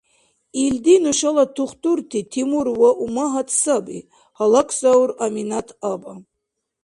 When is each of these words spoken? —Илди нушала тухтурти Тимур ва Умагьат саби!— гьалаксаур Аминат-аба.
—Илди 0.63 0.95
нушала 1.03 1.45
тухтурти 1.55 2.19
Тимур 2.31 2.67
ва 2.81 2.89
Умагьат 3.03 3.49
саби!— 3.61 3.99
гьалаксаур 4.37 5.09
Аминат-аба. 5.25 6.13